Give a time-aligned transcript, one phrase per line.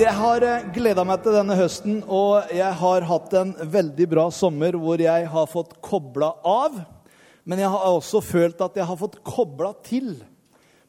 [0.00, 4.78] Jeg har gleda meg til denne høsten, og jeg har hatt en veldig bra sommer
[4.80, 6.78] hvor jeg har fått kobla av.
[7.44, 10.14] Men jeg har også følt at jeg har fått kobla til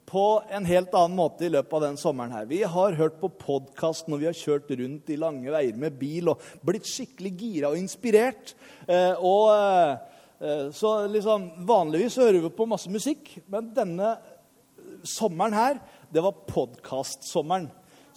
[0.08, 0.24] på
[0.56, 2.32] en helt annen måte i løpet av den sommeren.
[2.32, 2.48] her.
[2.48, 6.32] Vi har hørt på podkast når vi har kjørt rundt i lange veier med bil
[6.32, 8.56] og blitt skikkelig gira og inspirert.
[8.88, 9.52] Eh, og
[10.40, 14.16] eh, så liksom, Vanligvis hører vi på masse musikk, men denne
[15.04, 17.68] sommeren her, det var podkastsommeren.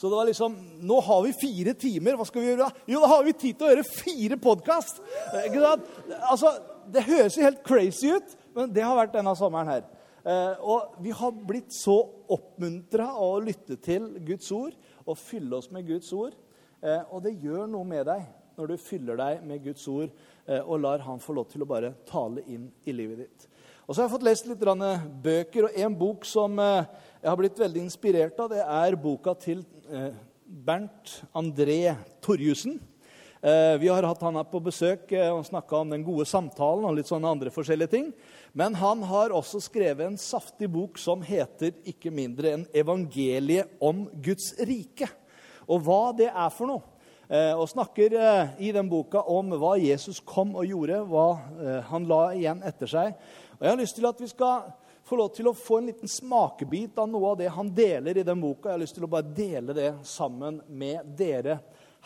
[0.05, 2.19] Så det var liksom Nå har vi fire timer.
[2.21, 2.83] Hva skal vi gjøre da?
[2.93, 4.99] Jo, da har vi tid til å gjøre fire podkast!
[6.29, 6.51] Altså,
[6.93, 9.87] det høres jo helt crazy ut, men det har vært denne sommeren her.
[10.29, 11.95] Eh, og vi har blitt så
[12.37, 16.37] oppmuntra av å lytte til Guds ord og fylle oss med Guds ord.
[16.85, 18.29] Eh, og det gjør noe med deg
[18.61, 21.71] når du fyller deg med Guds ord eh, og lar Han få lov til å
[21.73, 23.49] bare tale inn i livet ditt.
[23.85, 24.63] Og så har jeg fått lest litt
[25.25, 29.61] bøker, og en bok som jeg har blitt veldig inspirert av, det er boka til
[30.45, 31.93] Bernt André
[32.25, 32.79] Torjussen.
[33.45, 37.11] Vi har hatt han her på besøk og snakka om den gode samtalen og litt
[37.11, 38.09] sånne andre forskjellige ting.
[38.57, 44.07] Men han har også skrevet en saftig bok som heter ikke mindre enn 'Evangeliet om
[44.17, 45.13] Guds rike'.
[45.69, 46.95] Og hva det er for noe.
[47.29, 51.79] Eh, og snakker eh, i den boka om hva Jesus kom og gjorde, hva eh,
[51.89, 53.15] han la igjen etter seg.
[53.65, 54.65] Og Jeg har lyst til at vi skal
[55.09, 58.25] få lov til å få en liten smakebit av noe av det han deler i
[58.29, 58.69] den boka.
[58.69, 61.55] Jeg har lyst til å bare dele det sammen med dere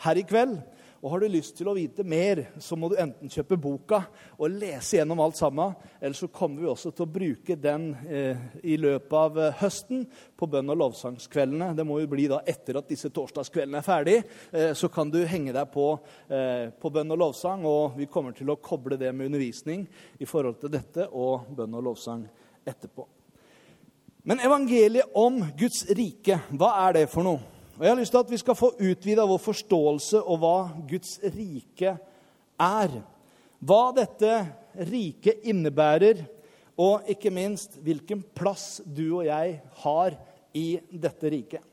[0.05, 0.61] her i kveld.
[1.01, 4.01] Og Har du lyst til å vite mer, så må du enten kjøpe boka
[4.35, 5.75] og lese gjennom alt sammen.
[6.01, 10.03] Eller så kommer vi også til å bruke den eh, i løpet av eh, høsten
[10.35, 11.71] på bønn- og lovsangskveldene.
[11.77, 14.17] Det må jo bli da etter at disse torsdagskveldene er ferdig.
[14.51, 15.85] Eh, så kan du henge deg på
[16.27, 19.85] eh, på bønn og lovsang, og vi kommer til å koble det med undervisning
[20.19, 22.25] i forhold til dette og bønn og lovsang
[22.67, 23.07] etterpå.
[24.27, 27.58] Men evangeliet om Guds rike, hva er det for noe?
[27.79, 31.13] Og Jeg har lyst til at vi skal få utvida vår forståelse og hva Guds
[31.31, 31.93] rike
[32.59, 32.95] er.
[33.63, 34.31] Hva dette
[34.89, 36.25] riket innebærer,
[36.75, 39.53] og ikke minst hvilken plass du og jeg
[39.83, 40.17] har
[40.51, 41.63] i dette riket.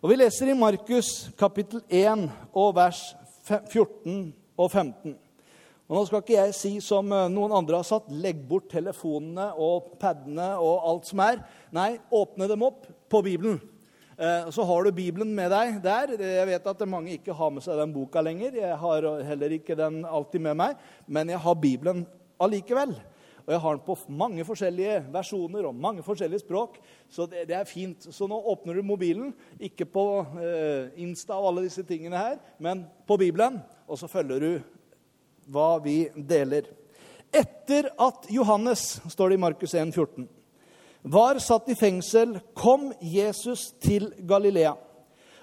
[0.00, 2.24] Og Vi leser i Markus kapittel 1
[2.56, 3.02] og vers
[3.44, 5.18] 14 og 15.
[5.90, 9.50] Og Nå skal ikke jeg si som eh, noen andre har satt, legg bort telefonene
[9.52, 11.44] og padene og alt som er.
[11.76, 13.60] Nei, åpne dem opp på Bibelen.
[14.20, 16.10] Eh, så har du Bibelen med deg der.
[16.20, 18.52] Jeg vet at mange ikke har med seg den boka lenger.
[18.52, 22.02] Jeg har heller ikke den alltid med meg, men jeg har Bibelen
[22.36, 22.92] allikevel.
[23.46, 26.76] Og jeg har den på mange forskjellige versjoner og mange forskjellige språk.
[27.08, 28.10] Så det, det er fint.
[28.12, 30.04] Så nå åpner du mobilen, ikke på
[30.36, 33.56] eh, Insta og alle disse tingene her, men på Bibelen,
[33.88, 34.50] og så følger du
[35.48, 36.68] hva vi deler.
[37.32, 40.28] Etter at Johannes, står det i Markus 1, 14,
[41.02, 44.74] var satt i fengsel, kom Jesus til Galilea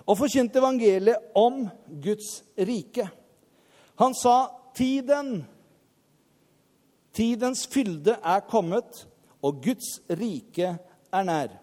[0.07, 1.65] og forkynte evangeliet om
[2.03, 3.09] Guds rike.
[3.99, 5.47] Han sa, 'Tiden,
[7.13, 9.07] tidens fylde er kommet,
[9.41, 10.77] og Guds rike
[11.11, 11.57] er nær.'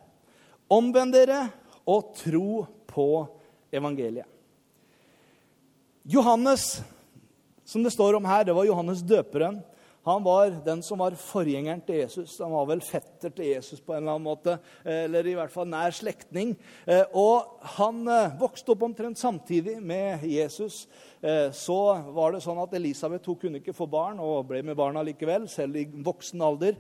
[0.71, 1.51] Omvend dere
[1.87, 3.09] og tro på
[3.73, 4.27] evangeliet.
[6.05, 6.83] Johannes,
[7.65, 9.63] som det står om her, det var Johannes døperen.
[10.05, 12.37] Han var den som var forgjengeren til Jesus.
[12.43, 15.69] Han var vel fetter til Jesus på en eller annen måte, eller i hvert fall
[15.71, 16.53] nær slektning.
[16.85, 20.83] Eh, og han eh, vokste opp omtrent samtidig med Jesus.
[21.25, 21.79] Eh, så
[22.13, 25.47] var det sånn at Elisabeth hun kunne ikke få barn, og ble med barna likevel,
[25.49, 26.77] selv i voksen alder.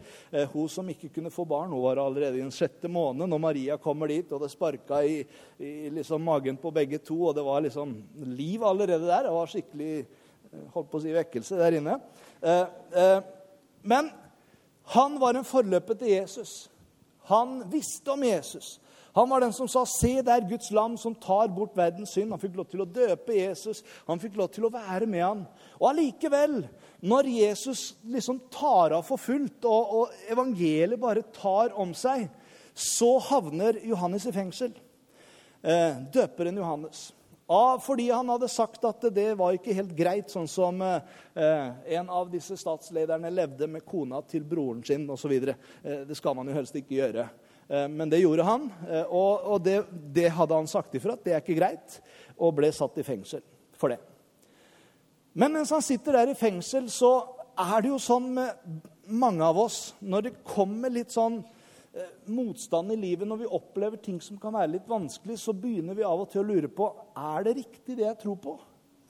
[0.52, 3.78] Hun som ikke kunne få barn, hun var allerede i den sjette måned når Maria
[3.80, 5.22] kommer dit, og det sparka i,
[5.56, 7.96] i liksom magen på begge to, og det var liksom
[8.36, 9.30] liv allerede der.
[9.30, 9.94] Det var skikkelig
[10.74, 11.98] holdt på å si vekkelse der inne.
[12.42, 13.18] Eh, eh,
[13.82, 14.10] men
[14.94, 16.54] han var en forløper til Jesus.
[17.30, 18.78] Han visste om Jesus.
[19.14, 22.40] Han var den som sa, 'Se der Guds lam som tar bort verdens synd.' Han
[22.40, 23.84] fikk lov til å døpe Jesus.
[24.06, 25.46] Han fikk lov til å være med han.
[25.80, 26.68] Og allikevel,
[27.00, 32.28] når Jesus liksom tar av for fullt, og, og evangeliet bare tar om seg,
[32.74, 34.74] så havner Johannes i fengsel.
[35.62, 37.12] Eh, døperen Johannes.
[37.46, 41.66] A, fordi han hadde sagt at det var ikke helt greit, sånn som eh,
[41.98, 45.34] en av disse statslederne levde med kona til broren sin osv.
[45.36, 47.26] Eh, det skal man jo helst ikke gjøre.
[47.68, 51.36] Eh, men det gjorde han, eh, og, det, det, hadde han sagt ifra at det
[51.36, 52.00] er ikke greit,
[52.40, 53.44] og ble satt i fengsel
[53.76, 54.00] for det.
[55.36, 57.12] Men mens han sitter der i fengsel, så
[57.60, 61.42] er det jo sånn med mange av oss Når det kommer litt sånn
[62.26, 66.06] motstand i livet, når vi opplever ting som kan være litt vanskelig, så begynner vi
[66.06, 68.54] av og til å lure på er det riktig det jeg tror på.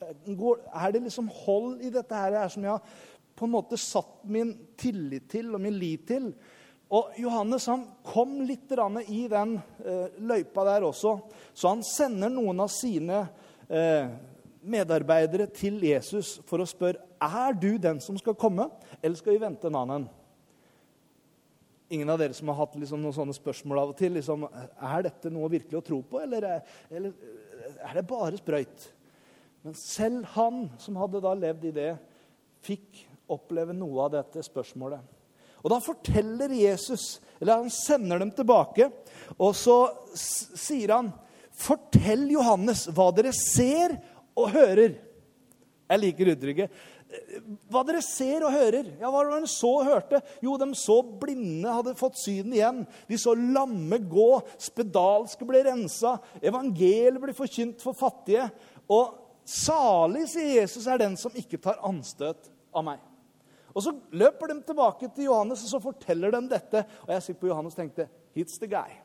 [0.01, 2.99] Er det liksom hold i dette her som jeg har
[3.35, 6.29] på en måte satt min tillit til og min lit til?
[6.93, 8.69] Og Johannes han kom litt
[9.09, 11.17] i den eh, løypa der også,
[11.53, 13.23] så han sender noen av sine
[13.67, 14.13] eh,
[14.61, 18.69] medarbeidere til Jesus for å spørre er du den som skal komme,
[19.01, 20.05] eller skal vi vente en annen.
[21.93, 24.15] Ingen av dere som har hatt liksom noen sånne spørsmål av og til.
[24.17, 27.13] Liksom, er dette noe virkelig å tro på, eller er, eller
[27.77, 28.87] er det bare sprøyt?
[29.65, 31.91] Men selv han som hadde da levd i det,
[32.65, 35.13] fikk oppleve noe av dette spørsmålet.
[35.65, 38.91] Og Da forteller Jesus, eller han sender dem tilbake,
[39.41, 39.79] og så
[40.13, 41.09] sier han
[41.55, 43.95] Fortell Johannes hva dere ser
[44.35, 44.97] og hører.
[45.85, 46.77] Jeg liker uttrykket.
[47.71, 48.91] Hva dere ser og hører.
[48.99, 50.21] Ja, Hva var det de så og hørte?
[50.43, 52.83] Jo, de så blinde hadde fått syden igjen.
[53.09, 54.29] De så lamme gå.
[54.61, 56.17] Spedalske ble rensa.
[56.41, 58.47] Evangeliet ble forkynt for fattige.
[58.91, 59.15] Og
[59.45, 63.03] salig, sier Jesus, er den som ikke tar anstøt av meg.
[63.75, 66.85] Og Så løper de tilbake til Johannes og så forteller de dette.
[67.03, 68.95] Og jeg sitter på Johannes og tenkte He's the guy.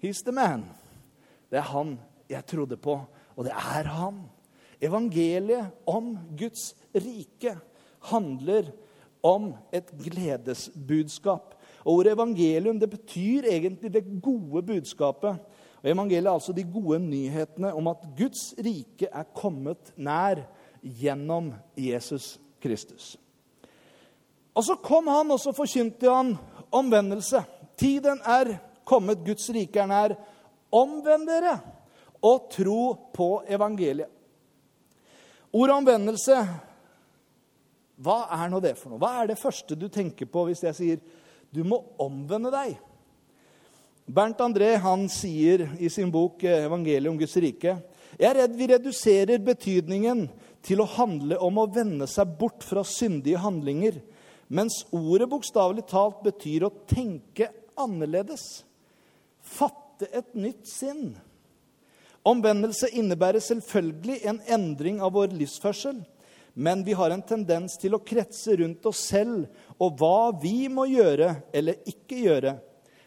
[0.00, 0.64] He's the man.
[1.50, 1.98] Det er han
[2.28, 2.98] jeg trodde på,
[3.36, 4.20] og det er han.
[4.80, 7.56] Evangeliet om Guds rike
[8.10, 8.70] handler
[9.22, 11.54] om et gledesbudskap.
[11.84, 15.38] Og Ordet evangelium det betyr egentlig det gode budskapet.
[15.82, 20.44] Og Evangeliet er altså de gode nyhetene om at Guds rike er kommet nær
[20.82, 23.16] gjennom Jesus Kristus.
[24.54, 26.36] Og Så kom han, og så forkynte han
[26.72, 27.42] omvendelse.
[27.78, 30.14] Tiden er kommet, Guds rike er nær.
[30.72, 31.58] Omvend dere
[32.22, 34.17] og tro på evangeliet.
[35.52, 36.40] Ordet omvendelse,
[37.98, 39.00] hva er nå det for noe?
[39.00, 41.00] Hva er det første du tenker på hvis jeg sier
[41.54, 42.76] du må omvende deg?
[44.08, 47.76] Bernt André han sier i sin bok eh, 'Evangeliet om Guds rike'
[48.16, 50.24] jeg er redd vi reduserer betydningen
[50.64, 54.00] til å handle om å vende seg bort fra syndige handlinger,
[54.48, 58.64] mens ordet bokstavelig talt betyr å tenke annerledes.
[59.38, 61.12] Fatte et nytt sinn.
[62.28, 66.00] Omvendelse innebærer selvfølgelig en endring av vår livsførsel.
[66.58, 69.46] Men vi har en tendens til å kretse rundt oss selv
[69.78, 72.56] og hva vi må gjøre eller ikke gjøre.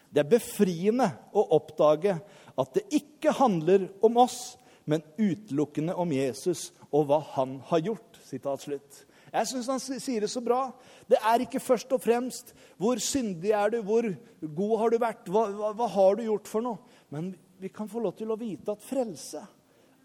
[0.08, 2.16] Det er befriende å oppdage
[2.58, 4.56] at det ikke handler om oss,
[4.88, 8.22] men utelukkende om Jesus og hva han har gjort.
[8.32, 10.66] Jeg syns han sier det så bra.
[11.08, 14.08] Det er ikke først og fremst hvor syndig er du, hvor
[14.40, 16.80] god har du vært, hva, hva, hva har du gjort for noe?
[17.12, 19.38] Men vi kan få lov til å vite at frelse,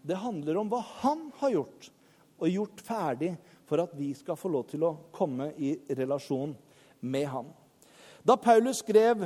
[0.06, 1.88] det handler om hva han har gjort,
[2.38, 3.32] og gjort ferdig
[3.66, 6.52] for at vi skal få lov til å komme i relasjon
[7.02, 7.48] med han.
[8.22, 9.24] Da Paulus skrev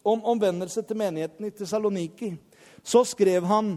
[0.00, 2.30] om omvendelse til menigheten i Tessaloniki,
[2.80, 3.74] så skrev han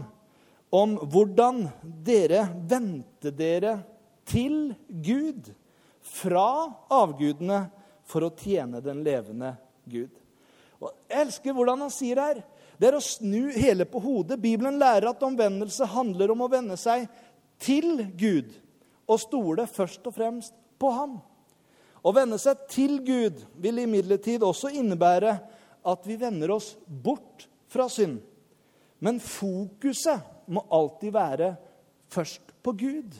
[0.72, 3.74] om hvordan dere vendte dere
[4.24, 5.52] til Gud
[6.00, 6.48] fra
[6.88, 7.66] avgudene
[8.08, 9.52] for å tjene den levende
[9.84, 10.16] Gud.
[10.80, 12.40] Og jeg elsker hvordan han sier her
[12.80, 14.40] det er å snu hele på hodet.
[14.42, 17.06] Bibelen lærer at omvendelse handler om å vende seg
[17.62, 18.54] til Gud
[19.06, 21.18] og stole først og fremst på Ham.
[22.02, 25.36] Å vende seg til Gud vil imidlertid også innebære
[25.86, 28.18] at vi vender oss bort fra synd.
[29.02, 31.52] Men fokuset må alltid være
[32.12, 33.14] først på Gud.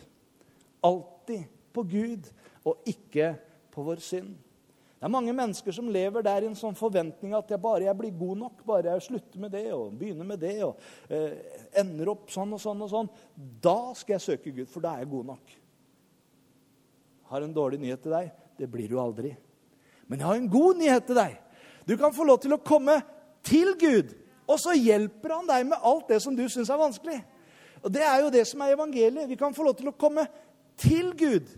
[0.82, 2.26] Alltid på Gud,
[2.64, 3.32] og ikke
[3.72, 4.34] på vår synd.
[5.02, 7.98] Det er mange mennesker som lever der i en sånn forventning at jeg bare jeg
[7.98, 10.78] blir god nok, bare jeg slutter med det og begynner med det og
[11.10, 11.40] eh,
[11.82, 15.02] ender opp sånn og sånn og sånn, da skal jeg søke Gud, for da er
[15.02, 15.56] jeg god nok.
[17.34, 18.30] Har en dårlig nyhet til deg.
[18.62, 19.34] Det blir du aldri.
[20.06, 21.36] Men jeg har en god nyhet til deg.
[21.90, 23.00] Du kan få lov til å komme
[23.42, 24.14] til Gud,
[24.46, 27.18] og så hjelper han deg med alt det som du syns er vanskelig.
[27.82, 29.26] Og Det er jo det som er evangeliet.
[29.26, 30.30] Vi kan få lov til å komme
[30.78, 31.50] til Gud.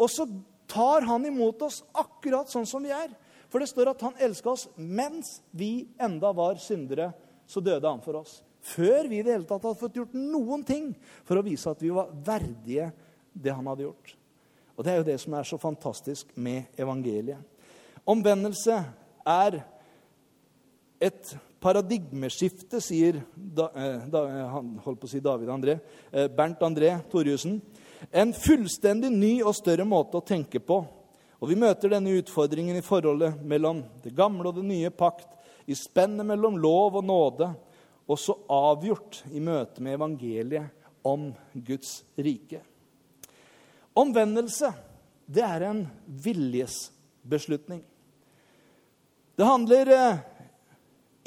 [0.00, 0.24] Og så
[0.68, 3.10] tar han imot oss akkurat sånn som vi er.
[3.48, 7.10] For det står at han elska oss mens vi enda var syndere.
[7.48, 8.42] Så døde han for oss.
[8.60, 10.90] Før vi i det hele tatt hadde fått gjort noen ting
[11.24, 12.90] for å vise at vi var verdige
[13.32, 14.14] det han hadde gjort.
[14.76, 17.40] Og Det er jo det som er så fantastisk med evangeliet.
[18.08, 18.76] Omvendelse
[19.26, 19.58] er
[21.02, 21.32] et
[21.62, 24.22] paradigmeskifte, sier da, eh, da,
[24.54, 25.80] han holdt på å si David André,
[26.12, 27.60] eh, Bernt André Torjussen.
[28.10, 30.82] En fullstendig ny og større måte å tenke på.
[31.38, 35.28] Og Vi møter denne utfordringen i forholdet mellom det gamle og det nye pakt,
[35.68, 37.50] i spennet mellom lov og nåde,
[38.08, 40.72] og så avgjort i møte med evangeliet
[41.04, 42.62] om Guds rike.
[43.98, 44.72] Omvendelse,
[45.28, 45.82] det er en
[46.24, 47.82] viljesbeslutning.
[49.38, 50.20] Det handler eh,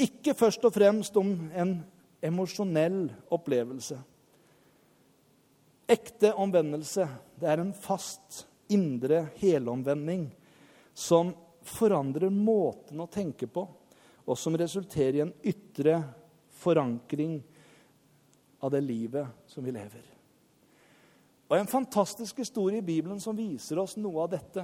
[0.04, 1.78] ikke først og fremst om en
[2.24, 4.00] emosjonell opplevelse.
[5.92, 10.30] Ekte omvendelse, det er en fast, indre helomvending
[10.96, 11.34] som
[11.68, 13.66] forandrer måten å tenke på,
[14.24, 15.98] og som resulterer i en ytre
[16.62, 17.42] forankring
[18.64, 20.06] av det livet som vi lever.
[21.52, 24.64] Og En fantastisk historie i Bibelen som viser oss noe av dette,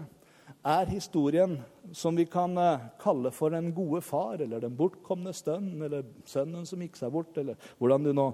[0.67, 1.57] er historien
[1.95, 6.65] som vi kan eh, kalle for den gode far, eller den bortkomne stønn, eller sønnen
[6.67, 8.27] som gikk seg bort, eller hvordan du nå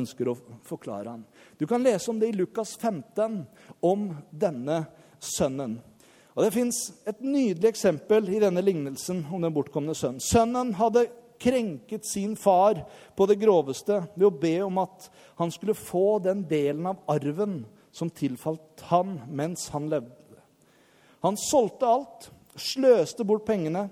[0.00, 0.36] ønsker å
[0.66, 1.24] forklare han.
[1.58, 3.40] Du kan lese om det i Lukas 15,
[3.86, 4.84] om denne
[5.18, 5.80] sønnen.
[6.36, 6.76] Og Det fins
[7.10, 10.22] et nydelig eksempel i denne lignelsen om den bortkomne sønnen.
[10.22, 11.08] Sønnen hadde
[11.40, 12.84] krenket sin far
[13.16, 15.08] på det groveste ved å be om at
[15.40, 20.19] han skulle få den delen av arven som tilfalt han mens han levde.
[21.20, 23.86] Han solgte alt, sløste bort pengene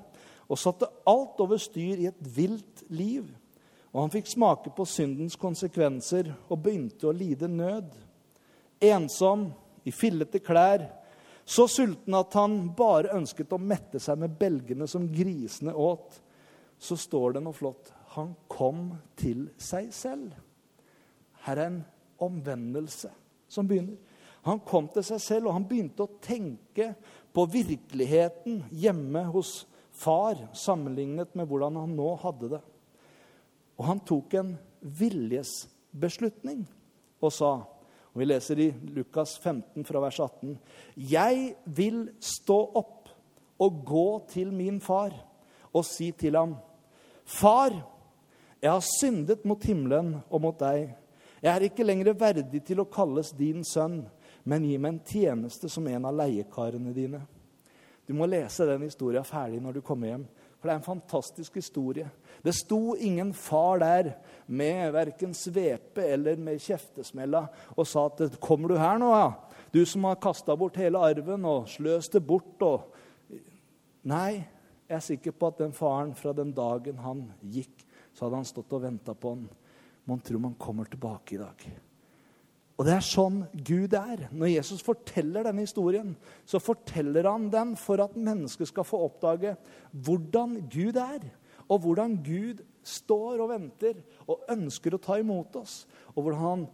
[0.49, 3.27] og satte alt over styr i et vilt liv.
[3.93, 7.93] Og han fikk smake på syndens konsekvenser og begynte å lide nød.
[8.85, 9.49] Ensom,
[9.89, 10.85] i fillete klær,
[11.49, 16.19] så sulten at han bare ønsket å mette seg med belgene som grisene åt.
[16.79, 17.89] Så står det noe flott.
[18.17, 20.35] Han kom til seg selv.
[21.47, 21.81] Her er en
[22.21, 23.11] omvendelse
[23.49, 23.97] som begynner.
[24.47, 26.93] Han kom til seg selv, og han begynte å tenke
[27.35, 29.67] på virkeligheten hjemme hos
[29.99, 32.63] far sammenlignet med hvordan han nå hadde det.
[33.79, 36.65] Og han tok en viljesbeslutning
[37.19, 37.53] og sa,
[38.13, 40.57] og vi leser i Lukas 15 fra vers 18.:
[40.97, 43.11] Jeg vil stå opp
[43.59, 45.15] og gå til min far
[45.75, 46.57] og si til ham,
[47.29, 47.75] Far,
[48.63, 50.95] jeg har syndet mot himmelen og mot deg.
[51.43, 54.01] Jeg er ikke lenger verdig til å kalles din sønn,
[54.49, 57.21] men gi meg en tjeneste som en av leiekarene dine.
[58.09, 60.25] Du må lese den historien ferdig når du kommer hjem.
[60.59, 62.09] For det er en fantastisk historie.
[62.43, 64.15] Det sto ingen far der
[64.47, 67.45] med verken svepe eller med kjeftesmella
[67.77, 69.33] og sa at 'Kommer du her nå, ja?
[69.73, 72.95] Du som har kasta bort hele arven og sløst det bort' og
[74.05, 74.47] Nei,
[74.89, 78.45] jeg er sikker på at den faren fra den dagen han gikk, så hadde han
[78.45, 79.49] stått og venta på han
[80.09, 81.81] man tror man kommer tilbake i dag.
[82.79, 84.29] Og det er sånn Gud er.
[84.31, 86.13] Når Jesus forteller denne historien,
[86.47, 89.57] så forteller han den for at mennesket skal få oppdage
[89.91, 91.27] hvordan Gud er,
[91.69, 93.99] og hvordan Gud står og venter
[94.31, 95.83] og ønsker å ta imot oss,
[96.15, 96.65] og hvordan han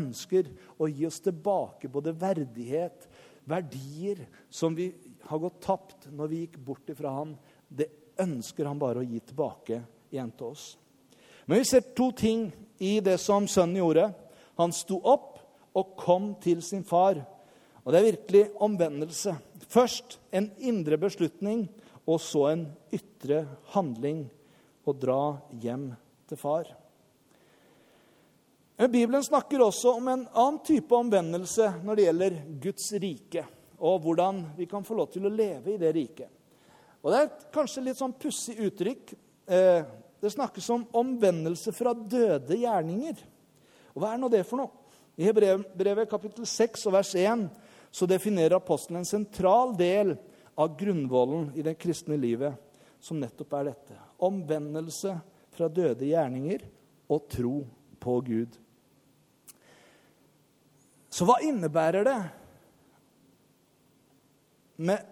[0.00, 0.48] ønsker
[0.80, 3.06] å gi oss tilbake både verdighet,
[3.50, 4.90] verdier som vi
[5.28, 7.34] har gått tapt når vi gikk bort ifra han.
[7.68, 7.88] Det
[8.20, 10.64] ønsker han bare å gi tilbake igjen til oss.
[11.46, 12.48] Men vi ser to ting
[12.80, 14.10] i det som sønnen gjorde.
[14.60, 15.29] Han sto opp
[15.76, 17.20] og kom til sin far.
[17.84, 19.36] Og det er virkelig omvendelse.
[19.70, 21.68] Først en indre beslutning,
[22.06, 24.26] og så en ytre handling.
[24.88, 25.22] Å dra
[25.60, 25.90] hjem
[26.26, 26.68] til far.
[28.88, 33.42] Bibelen snakker også om en annen type omvendelse når det gjelder Guds rike,
[33.76, 36.30] og hvordan vi kan få lov til å leve i det riket.
[37.04, 39.12] Og Det er kanskje litt sånn pussig uttrykk.
[39.48, 39.84] Eh,
[40.20, 43.20] det snakkes om omvendelse fra døde gjerninger.
[43.94, 44.79] Og Hva er nå det for noe?
[45.20, 47.42] I Hebrevet kapittel 6 og vers 1
[47.92, 50.14] så definerer apostelen en sentral del
[50.56, 52.54] av grunnvollen i det kristne livet,
[53.04, 53.96] som nettopp er dette.
[54.24, 55.12] Omvendelse
[55.52, 56.64] fra døde gjerninger
[57.12, 57.52] og tro
[58.00, 58.54] på Gud.
[61.12, 62.20] Så hva innebærer det
[64.80, 65.04] med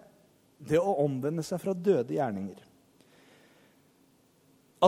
[0.71, 2.63] det å omvende seg fra døde gjerninger?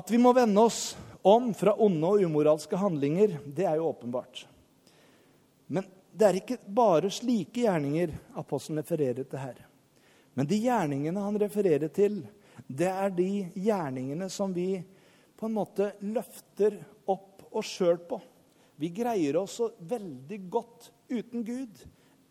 [0.00, 4.47] At vi må vende oss om fra onde og umoralske handlinger, det er jo åpenbart.
[5.71, 9.61] Men det er ikke bare slike gjerninger apostelen refererer til her.
[10.35, 12.25] Men de gjerningene han refererer til,
[12.67, 14.73] det er de gjerningene som vi
[15.39, 16.77] på en måte løfter
[17.11, 18.19] opp oss sjøl på.
[18.81, 21.81] Vi greier oss så veldig godt uten Gud,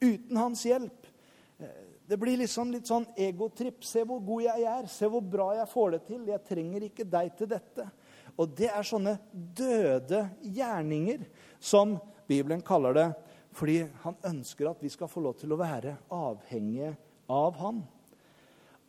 [0.01, 1.07] uten hans hjelp.
[2.09, 3.83] Det blir liksom litt sånn egotripp.
[3.85, 4.87] Se hvor god jeg er.
[4.89, 6.23] Se hvor bra jeg får det til.
[6.31, 7.85] Jeg trenger ikke deg til dette.
[8.39, 11.27] Og det er sånne døde gjerninger,
[11.59, 11.97] som
[12.29, 13.07] Bibelen kaller det,
[13.59, 16.93] fordi han ønsker at vi skal få lov til å være avhengige
[17.29, 17.81] av han.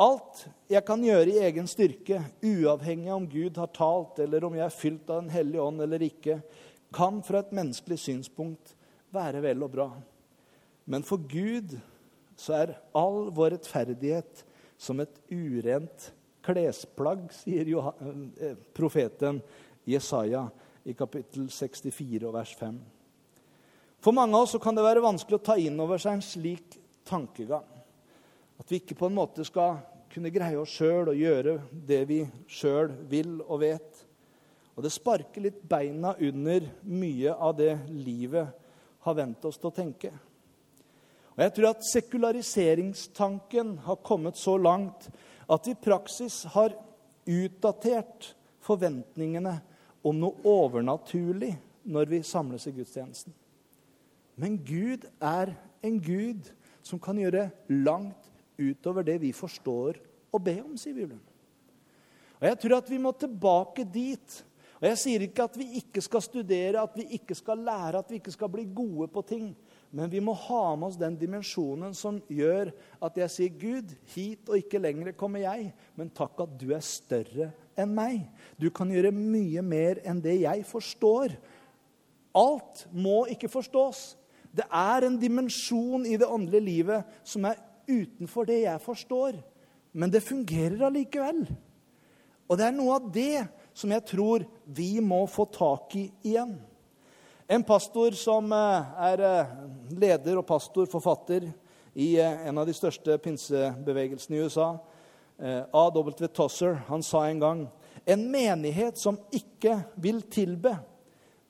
[0.00, 4.54] Alt jeg kan gjøre i egen styrke, uavhengig av om Gud har talt, eller om
[4.56, 6.38] jeg er fylt av Den hellige ånd eller ikke,
[6.94, 8.72] kan fra et menneskelig synspunkt
[9.12, 9.88] være vel og bra.
[10.86, 11.76] Men for Gud
[12.38, 14.46] så er all vår rettferdighet
[14.80, 16.08] som et urent
[16.46, 19.42] klesplagg, sier eh, profeten
[19.84, 20.46] Jesaja
[20.88, 22.80] i kapittel 64 og vers 5.
[24.00, 26.78] For mange av oss kan det være vanskelig å ta inn over seg en slik
[27.08, 27.66] tankegang.
[28.60, 32.22] At vi ikke på en måte skal kunne greie oss sjøl og gjøre det vi
[32.50, 34.00] sjøl vil og vet.
[34.76, 38.48] Og det sparker litt beina under mye av det livet
[39.04, 40.12] har vent oss til å tenke.
[41.36, 45.10] Og jeg tror at sekulariseringstanken har kommet så langt
[45.50, 46.74] at vi i praksis har
[47.28, 48.32] utdatert
[48.64, 49.58] forventningene
[50.06, 51.52] om noe overnaturlig
[51.90, 53.32] når vi samles i gudstjenesten.
[54.40, 55.52] Men Gud er
[55.84, 56.48] en Gud
[56.82, 58.30] som kan gjøre langt
[58.60, 59.98] utover det vi forstår
[60.32, 61.20] å be om, sier Bibelen.
[62.40, 64.36] Og Jeg tror at vi må tilbake dit.
[64.80, 68.08] Og Jeg sier ikke at vi ikke skal studere, at vi ikke skal lære, at
[68.08, 69.50] vi ikke skal bli gode på ting.
[69.92, 72.70] Men vi må ha med oss den dimensjonen som gjør
[73.02, 76.80] at jeg sier, 'Gud, hit og ikke lenger kommer jeg', men takk at du er
[76.80, 78.22] større enn meg.
[78.56, 81.34] Du kan gjøre mye mer enn det jeg forstår.
[82.32, 84.19] Alt må ikke forstås.
[84.50, 89.38] Det er en dimensjon i det åndelige livet som er utenfor det jeg forstår.
[89.92, 91.44] Men det fungerer allikevel.
[92.50, 96.56] Og det er noe av det som jeg tror vi må få tak i igjen.
[97.50, 99.54] En pastor som eh, er eh,
[99.98, 101.48] leder og pastor, forfatter,
[101.98, 104.72] i eh, en av de største pinsebevegelsene i USA,
[105.40, 106.10] A.W.
[106.36, 107.60] Tosser, han sa en gang
[108.04, 110.74] en menighet som ikke vil tilbe,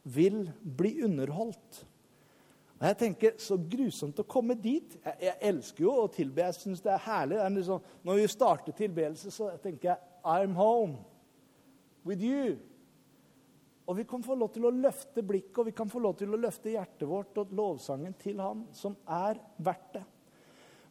[0.07, 1.80] vil bli underholdt.
[2.80, 4.96] Og jeg tenker, Så grusomt å komme dit.
[5.04, 6.46] Jeg, jeg elsker jo å tilbe.
[6.46, 7.37] Jeg syns det er herlig.
[7.37, 10.96] Er liksom, når vi starter tilbedelse, så tenker jeg I'm home
[12.08, 12.56] with you.
[13.90, 16.32] Og vi kan få lov til å løfte blikket og vi kan få lov til
[16.32, 20.04] å løfte hjertet vårt og lovsangen til Han, som er verdt det.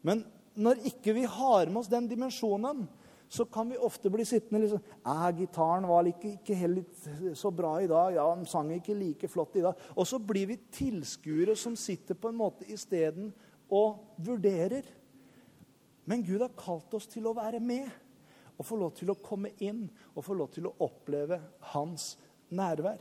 [0.03, 0.25] Men
[0.59, 2.83] når ikke vi har med oss den dimensjonen,
[3.29, 7.75] så kan vi ofte bli sittende liksom «Ja, 'Gitaren var ikke, ikke helt så bra
[7.81, 8.15] i dag.
[8.15, 12.17] Ja, den sang ikke like flott i dag.' Og så blir vi tilskuere som sitter
[12.17, 13.29] på en måte isteden
[13.69, 14.81] og vurderer.
[16.05, 17.85] Men Gud har kalt oss til å være med
[18.57, 21.37] og få lov til å komme inn og få lov til å oppleve
[21.75, 22.15] hans
[22.49, 22.97] nærvær.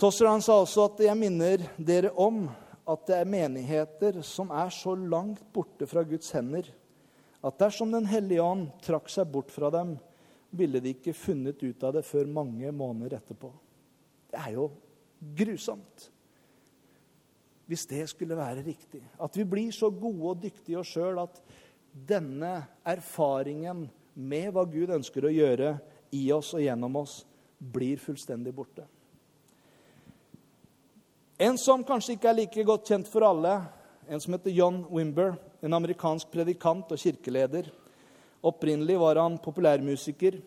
[0.00, 2.50] Tosser sa også at 'jeg minner dere om
[2.88, 6.79] at det er menigheter som er så langt borte fra Guds hender'
[7.42, 9.96] at dersom Den hellige ånd trakk seg bort fra dem,
[10.50, 13.52] ville de ikke funnet ut av det før mange måneder etterpå.
[14.30, 14.66] Det er jo
[15.38, 16.10] grusomt.
[17.70, 19.02] Hvis det skulle være riktig.
[19.22, 21.38] At vi blir så gode og dyktige oss sjøl at
[21.90, 25.76] denne erfaringen med hva Gud ønsker å gjøre
[26.14, 27.20] i oss og gjennom oss,
[27.60, 28.86] blir fullstendig borte.
[31.40, 33.54] En som kanskje ikke er like godt kjent for alle,
[34.10, 37.68] en som heter John Wimber, en amerikansk predikant og kirkeleder.
[38.42, 40.40] Opprinnelig var han populærmusiker.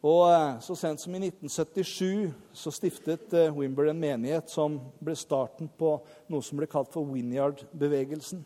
[0.00, 5.16] Og eh, Så sent som i 1977 så stiftet eh, Wimber en menighet som ble
[5.18, 5.98] starten på
[6.32, 8.40] noe som ble kalt for Winyard-bevegelsen.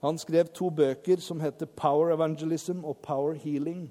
[0.00, 3.90] Han skrev to bøker som heter 'Power Evangelism' og 'Power Healing'.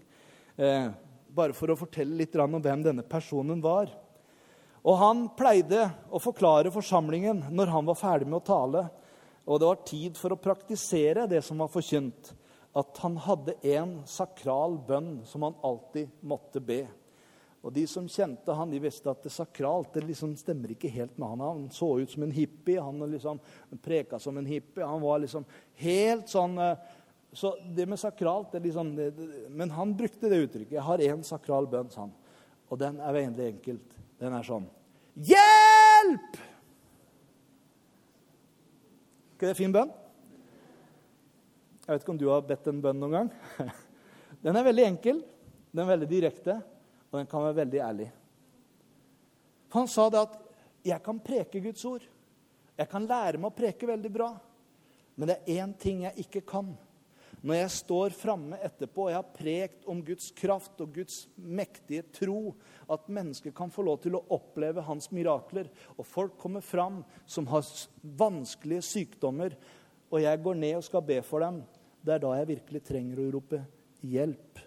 [0.58, 0.90] Eh,
[1.30, 3.88] bare for å fortelle litt om hvem denne personen var.
[4.84, 8.90] Og Han pleide å forklare forsamlingen når han var ferdig med å tale,
[9.50, 12.36] og det var tid for å praktisere det som var forkynt.
[12.78, 16.84] At han hadde en sakral bønn som han alltid måtte be.
[17.66, 21.18] Og De som kjente han, de visste at det sakralt det liksom stemmer ikke helt
[21.18, 21.42] med han.
[21.44, 23.42] Han så ut som en hippie, han liksom
[23.84, 24.86] preka som en hippie.
[24.86, 25.48] Han var liksom
[25.82, 26.78] helt sånn eh,
[27.34, 29.12] Så det med sakralt det liksom, det,
[29.50, 30.78] Men han brukte det uttrykket.
[30.78, 32.14] 'Jeg har én sakral bønn', sa han.
[32.70, 33.98] Og den er veldig enkelt.
[34.20, 34.70] Den er sånn
[35.14, 36.49] Hjelp!
[39.40, 39.92] Ikke det fin bønn?
[41.86, 43.30] Jeg vet ikke om du har bedt en bønn noen gang.
[44.44, 45.22] Den er veldig enkel,
[45.72, 46.54] den er veldig direkte,
[47.10, 48.06] og den kan være veldig ærlig.
[49.70, 50.38] For Han sa det at
[50.86, 52.08] 'jeg kan preke Guds ord'.
[52.78, 54.30] Jeg kan lære meg å preke veldig bra.
[55.16, 56.78] Men det er én ting jeg ikke kan.
[57.40, 62.04] Når jeg står framme etterpå og jeg har prekt om Guds kraft og Guds mektige
[62.16, 62.56] tro,
[62.92, 67.48] at mennesker kan få lov til å oppleve hans mirakler, og folk kommer fram som
[67.52, 67.64] har
[68.20, 69.56] vanskelige sykdommer,
[70.12, 71.62] og jeg går ned og skal be for dem,
[72.04, 73.62] det er da jeg virkelig trenger å rope
[74.04, 74.60] hjelp.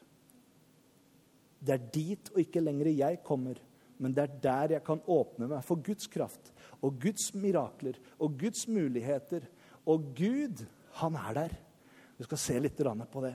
[1.63, 3.61] Det er dit og ikke lenger jeg kommer,
[4.03, 6.51] men det er der jeg kan åpne meg for Guds kraft
[6.83, 9.45] og Guds mirakler og Guds muligheter.
[9.87, 10.65] Og Gud,
[10.99, 11.55] han er der.
[12.23, 13.35] Vi skal se litt på det.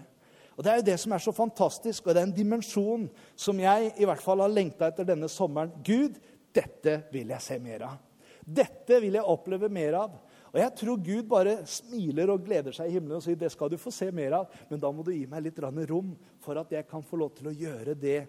[0.55, 3.59] Og Det er jo det som er så fantastisk, og det er en dimensjon som
[3.59, 5.73] jeg i hvert fall har lengta etter denne sommeren.
[5.83, 6.15] Gud,
[6.55, 7.97] dette vil jeg se mer av.
[8.41, 10.15] Dette vil jeg oppleve mer av.
[10.53, 13.69] Og jeg tror Gud bare smiler og gleder seg i himmelen og sier det skal
[13.69, 16.71] du få se mer av, men da må du gi meg litt rom for at
[16.71, 18.21] jeg kan få lov til å gjøre det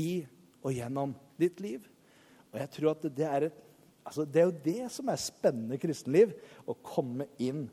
[0.00, 0.24] i
[0.64, 1.84] og gjennom ditt liv.
[2.50, 3.62] Og jeg tror at det er, et,
[4.02, 6.32] altså det er jo det som er spennende kristenliv.
[6.64, 7.66] Å komme inn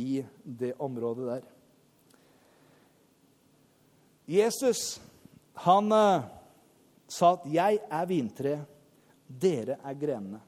[0.00, 1.48] i det området der.
[4.30, 5.00] Jesus,
[5.66, 6.22] han uh,
[7.10, 8.66] sa at 'jeg er vintreet,
[9.26, 10.40] dere er grenene'.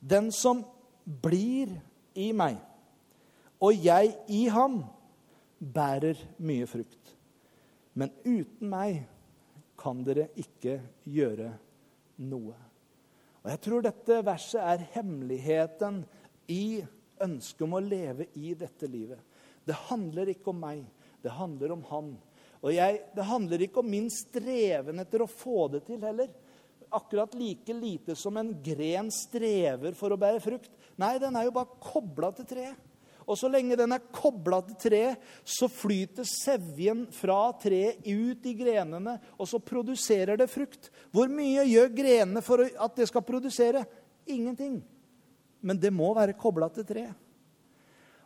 [0.00, 0.64] Den som
[1.04, 1.68] blir
[2.16, 2.56] i meg,
[3.60, 4.84] og jeg i ham,
[5.60, 7.12] bærer mye frukt.
[7.92, 9.02] Men uten meg
[9.76, 11.50] kan dere ikke gjøre
[12.24, 12.56] noe.
[13.44, 16.02] Og Jeg tror dette verset er hemmeligheten
[16.48, 16.80] i
[17.20, 19.20] ønsket om å leve i dette livet.
[19.64, 20.84] Det handler ikke om meg,
[21.20, 22.10] det handler om Han.
[22.60, 26.28] Og jeg, Det handler ikke om min streven etter å få det til heller.
[26.90, 30.70] Akkurat like lite som en gren strever for å bære frukt.
[30.98, 32.86] Nei, den er jo bare kobla til treet.
[33.30, 38.54] Og så lenge den er kobla til treet, så flyter sevjen fra treet ut i
[38.58, 40.88] grenene, og så produserer det frukt.
[41.14, 43.84] Hvor mye gjør grenene for at det skal produsere?
[44.26, 44.80] Ingenting.
[45.62, 47.14] Men det må være kobla til treet.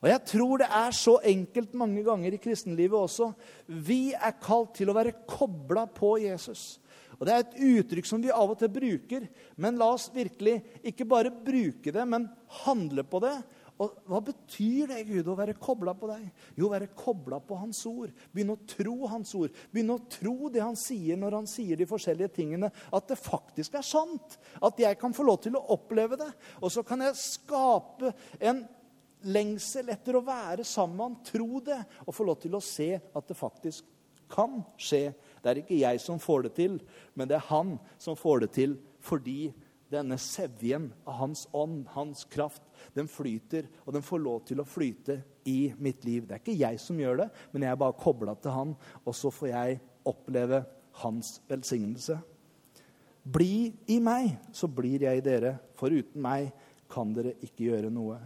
[0.05, 3.31] Og jeg tror det er så enkelt mange ganger i kristenlivet også.
[3.65, 6.75] Vi er kalt til å være kobla på Jesus.
[7.17, 9.25] Og Det er et uttrykk som vi av og til bruker,
[9.57, 12.27] men la oss virkelig ikke bare bruke det, men
[12.67, 13.33] handle på det.
[13.81, 16.29] Og Hva betyr det, Gud, å være kobla på deg?
[16.59, 18.13] Jo, være kobla på Hans ord.
[18.35, 19.57] Begynne å tro Hans ord.
[19.73, 22.71] Begynne å tro det Han sier når Han sier de forskjellige tingene.
[22.95, 24.39] At det faktisk er sant.
[24.63, 26.31] At jeg kan få lov til å oppleve det.
[26.61, 28.67] Og så kan jeg skape en
[29.25, 32.91] lengsel etter å være sammen med han, tro det, og få lov til å se
[32.99, 33.91] at det faktisk
[34.31, 35.13] kan skje.
[35.43, 36.81] Det er ikke jeg som får det til,
[37.15, 39.53] men det er han som får det til fordi
[39.93, 42.63] denne sevjen av hans ånd, hans kraft,
[42.97, 46.27] den flyter, og den får lov til å flyte i mitt liv.
[46.27, 48.73] Det er ikke jeg som gjør det, men jeg er bare kobla til han,
[49.05, 50.65] og så får jeg oppleve
[51.05, 52.19] hans velsignelse.
[53.25, 56.51] Bli i meg, så blir jeg i dere, for uten meg
[56.93, 58.19] kan dere ikke gjøre noe.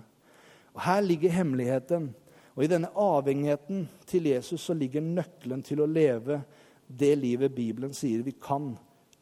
[0.79, 2.13] Og Her ligger hemmeligheten.
[2.55, 6.39] Og I denne avhengigheten til Jesus så ligger nøkkelen til å leve
[6.87, 8.71] det livet Bibelen sier vi kan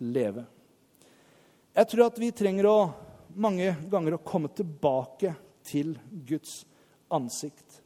[0.05, 0.45] leve.
[1.73, 2.77] Jeg tror at vi trenger å,
[3.41, 5.33] mange ganger å komme tilbake
[5.65, 5.97] til
[6.29, 6.63] Guds
[7.09, 7.81] ansikt.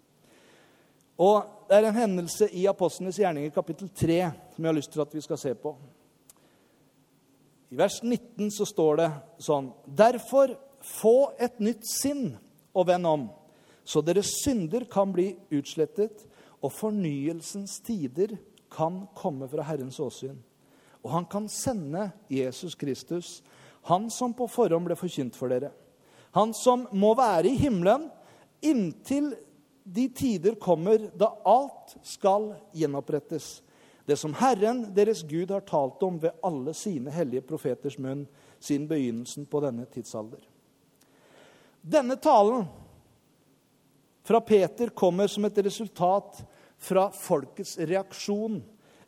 [1.23, 5.03] Og Det er en hendelse i Apostlenes gjerninger kapittel 3 som jeg har lyst til
[5.05, 5.77] at vi skal se på.
[7.71, 10.57] I vers 19 så står det sånn Derfor
[10.99, 12.33] få et nytt sinn
[12.75, 13.29] og vend om
[13.85, 16.27] så deres synder kan bli utslettet,
[16.61, 18.37] og fornyelsens tider
[18.71, 20.37] kan komme fra Herrens åsyn.
[21.01, 23.41] Og han kan sende Jesus Kristus,
[23.89, 25.73] han som på forhånd ble forkynt for dere.
[26.37, 28.11] Han som må være i himmelen
[28.61, 29.33] inntil
[29.85, 33.63] de tider kommer da alt skal gjenopprettes.
[34.07, 38.27] Det som Herren, deres Gud, har talt om ved alle sine hellige profeters munn
[38.61, 40.43] siden begynnelsen på denne tidsalder.
[41.81, 42.67] Denne talen
[44.23, 46.43] fra Peter kommer som et resultat
[46.81, 48.61] fra folkets reaksjon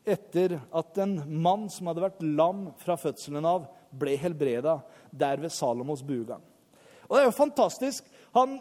[0.05, 5.53] etter at en mann som hadde vært lam fra fødselen av, ble helbreda der ved
[5.53, 6.43] Salomos bugang.
[7.09, 8.07] Og Det er jo fantastisk.
[8.33, 8.57] Han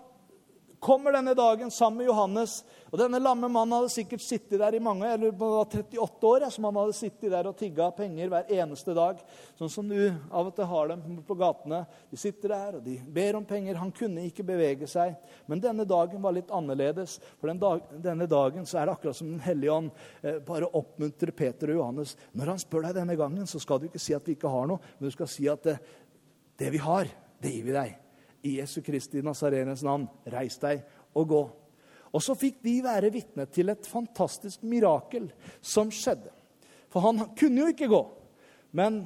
[0.82, 2.64] kommer denne dagen sammen med Johannes.
[2.90, 6.46] Og Denne lamme mannen hadde sikkert sittet der i mange, eller det var 38 år,
[6.50, 9.22] som han hadde sittet der og tigga penger hver eneste dag.
[9.60, 11.84] Sånn som du av og til har dem på gatene.
[12.10, 13.78] De sitter der og de ber om penger.
[13.78, 15.14] Han kunne ikke bevege seg.
[15.46, 17.20] Men denne dagen var litt annerledes.
[17.38, 19.94] For den dag, denne dagen så er det akkurat som Den hellige ånd
[20.26, 22.18] eh, bare oppmuntrer Peter og Johannes.
[22.34, 24.66] Når han spør deg denne gangen, så skal du ikke si at vi ikke har
[24.72, 25.82] noe, men du skal si at det,
[26.58, 28.01] det vi har, det gir vi deg
[28.44, 30.84] i Jesu Kristi Nazarenes navn, reis deg
[31.18, 31.42] og gå.
[32.12, 35.30] Og så fikk de være vitne til et fantastisk mirakel
[35.64, 36.32] som skjedde.
[36.92, 38.02] For han kunne jo ikke gå.
[38.76, 39.06] Men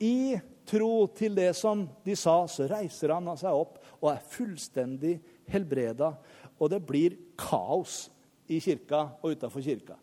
[0.00, 0.38] i
[0.70, 5.18] tro til det som de sa, så reiser han seg opp og er fullstendig
[5.50, 6.14] helbreda.
[6.60, 8.06] Og det blir kaos
[8.50, 9.98] i kirka og utafor kirka.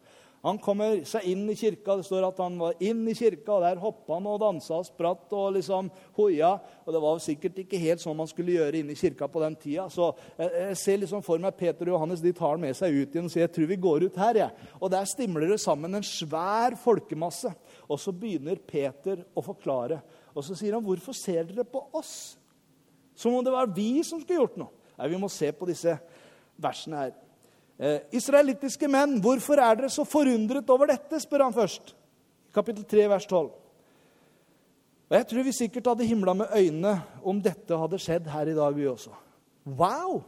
[0.47, 1.97] Han kommer seg inn i kirka.
[1.99, 4.87] Det står at han var inn i kirka, og der hoppa han og dansa og
[4.87, 6.53] spratt og liksom hoia.
[6.85, 9.57] Og det var sikkert ikke helt sånn man skulle gjøre inn i kirka på den
[9.59, 9.89] tida.
[9.91, 12.95] Så jeg, jeg ser liksom for meg Peter og Johannes de tar han med seg
[12.95, 14.41] ut igjen og sier jeg tror vi går ut her.
[14.45, 14.71] Jeg.
[14.79, 17.51] Og der stimler det sammen en svær folkemasse.
[17.91, 19.99] Og så begynner Peter å forklare.
[20.31, 22.37] Og så sier han, 'Hvorfor ser dere på oss?'
[23.17, 24.69] Som om det var vi som skulle gjort noe.
[24.97, 25.97] Nei, Vi må se på disse
[26.57, 27.26] versene her.
[27.77, 31.19] Eh, israelittiske menn, hvorfor er dere så forundret over dette?
[31.21, 31.93] spør han først.
[32.53, 33.51] Kapittel 3, vers 12.
[35.07, 38.57] Og Jeg tror vi sikkert hadde himla med øynene om dette hadde skjedd her i
[38.57, 39.13] dag, vi også.
[39.65, 40.23] Wow!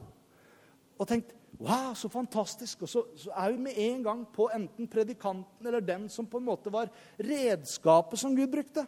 [1.00, 2.86] Og tenkt Wow, så fantastisk.
[2.86, 6.40] Og så, så, er vi med en gang på enten predikanten eller den som på
[6.40, 6.88] en måte var
[7.20, 8.86] redskapet som Gud brukte.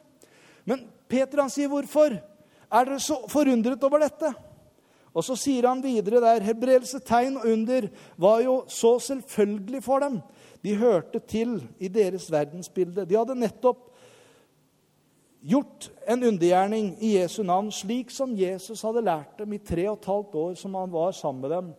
[0.63, 2.15] Men Peter han sier hvorfor?
[2.71, 4.31] Er dere så forundret over dette?
[5.11, 7.89] Og så sier han videre der Hebreelse, tegn og under
[8.21, 10.19] var jo så selvfølgelig for dem.
[10.63, 13.05] De hørte til i deres verdensbilde.
[13.05, 13.89] De hadde nettopp
[15.41, 19.97] gjort en undergjerning i Jesu navn, slik som Jesus hadde lært dem i tre og
[19.97, 21.71] et halvt år som han var sammen med dem.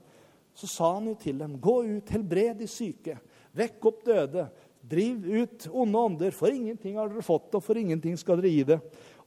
[0.55, 3.17] Så sa han jo til dem, gå ut, helbred de syke,
[3.57, 4.49] vekk opp døde,
[4.83, 8.67] driv ut onde ånder, for ingenting har dere fått, og for ingenting skal dere gi
[8.75, 8.81] det.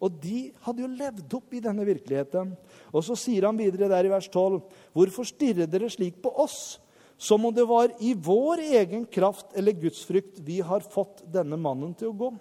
[0.03, 2.53] Og de hadde jo levd opp i denne virkeligheten.
[2.91, 4.59] Og så sier han videre der i vers 12.:
[4.95, 6.79] Hvorfor stirrer dere slik på oss,
[7.17, 11.95] som om det var i vår egen kraft eller gudsfrykt vi har fått denne mannen
[11.95, 12.31] til å gå?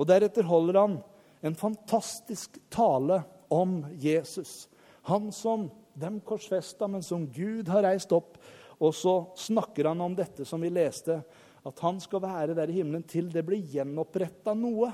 [0.00, 0.98] Og deretter holder han
[1.40, 4.68] en fantastisk tale om Jesus.
[5.08, 5.70] Han som
[6.00, 8.38] dem korsfesta, men som Gud har reist opp.
[8.80, 11.20] Og så snakker han om dette som vi leste,
[11.60, 14.92] at han skal være der i himmelen til det blir gjenoppretta noe.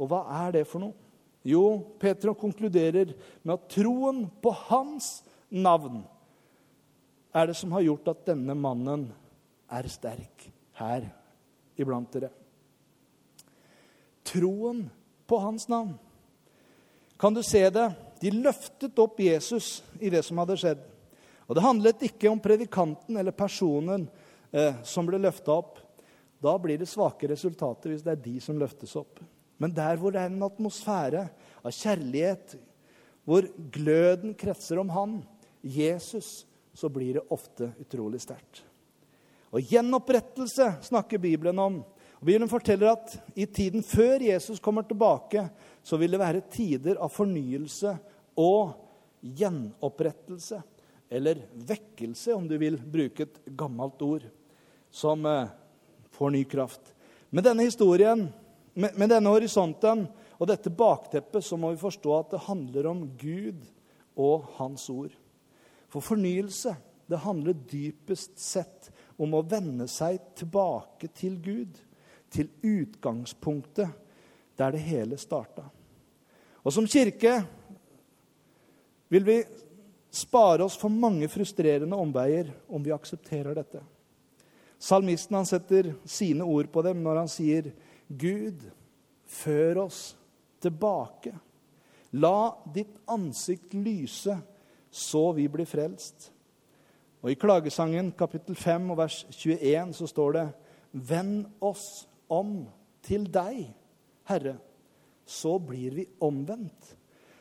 [0.00, 0.96] Og hva er det for noe?
[1.46, 6.02] Jo, Petra konkluderer med at troen på hans navn
[7.32, 9.06] er det som har gjort at denne mannen
[9.70, 10.48] er sterk
[10.80, 11.06] her
[11.80, 12.30] iblant dere.
[14.26, 14.84] Troen
[15.26, 15.94] på hans navn.
[17.20, 17.88] Kan du se det?
[18.20, 20.82] De løftet opp Jesus i det som hadde skjedd.
[21.48, 24.04] Og Det handlet ikke om predikanten eller personen
[24.52, 25.80] eh, som ble løfta opp.
[26.40, 29.18] Da blir det svake resultater hvis det er de som løftes opp.
[29.60, 31.26] Men der hvor det er en atmosfære
[31.60, 32.56] av kjærlighet,
[33.28, 35.20] hvor gløden kretser om han,
[35.60, 38.62] Jesus, så blir det ofte utrolig sterkt.
[39.50, 41.80] Og gjenopprettelse snakker Bibelen om.
[42.20, 45.48] Og Bibelen forteller at i tiden før Jesus kommer tilbake,
[45.82, 47.96] så vil det være tider av fornyelse
[48.40, 48.76] og
[49.20, 50.62] gjenopprettelse.
[51.10, 54.28] Eller vekkelse, om du vil bruke et gammelt ord,
[54.90, 55.50] som eh,
[56.14, 56.94] får ny kraft.
[57.30, 58.28] Med denne historien
[58.74, 60.06] med, med denne horisonten
[60.40, 63.64] og dette bakteppet så må vi forstå at det handler om Gud
[64.20, 65.12] og Hans ord.
[65.90, 66.76] For fornyelse,
[67.10, 71.78] det handler dypest sett om å vende seg tilbake til Gud.
[72.30, 73.90] Til utgangspunktet
[74.54, 75.64] der det hele starta.
[76.62, 77.40] Og som kirke
[79.10, 79.40] vil vi
[80.14, 83.82] spare oss for mange frustrerende omveier om vi aksepterer dette.
[84.78, 87.72] Salmisten han setter sine ord på dem når han sier
[88.10, 88.64] Gud,
[89.26, 90.00] før oss
[90.62, 91.32] tilbake.
[92.18, 94.34] La ditt ansikt lyse,
[94.90, 96.32] så vi blir frelst.
[97.22, 100.46] Og I Klagesangen kapittel 5 og vers 21 så står det
[100.90, 102.64] Vend oss om
[103.06, 103.68] til deg,
[104.26, 104.56] Herre,
[105.26, 106.96] så blir vi omvendt.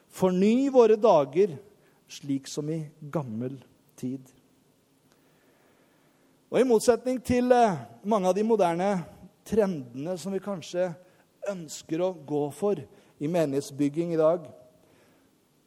[0.10, 1.56] Forny våre dager
[2.10, 3.58] slik som i gammel
[3.98, 4.22] tid.
[6.50, 8.90] Og I motsetning til eh, mange av de moderne
[9.50, 10.92] trendene som vi kanskje
[11.50, 12.80] ønsker å gå for
[13.20, 14.46] i menighetsbygging i dag,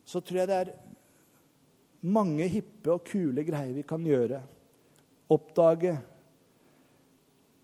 [0.05, 0.73] så tror jeg det er
[2.03, 4.41] mange hippe og kule greier vi kan gjøre.
[5.33, 5.95] Oppdage.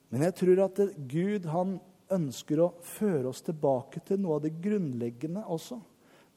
[0.08, 1.76] Men jeg tror at Gud han
[2.14, 5.80] ønsker å føre oss tilbake til noe av det grunnleggende også.